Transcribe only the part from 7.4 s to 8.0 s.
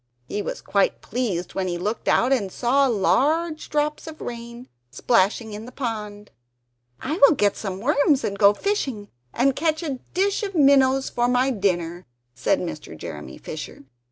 some